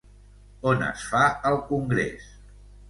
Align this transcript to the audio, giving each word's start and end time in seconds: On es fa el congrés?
On 0.71 0.81
es 0.87 1.05
fa 1.11 1.21
el 1.51 1.61
congrés? 1.71 2.29